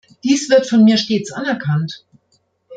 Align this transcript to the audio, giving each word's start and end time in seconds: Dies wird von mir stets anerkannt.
Dies 0.23 0.49
wird 0.49 0.67
von 0.67 0.83
mir 0.83 0.97
stets 0.97 1.31
anerkannt. 1.31 2.03